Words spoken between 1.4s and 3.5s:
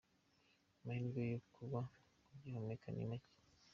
ko baba bagihumeka ni macye.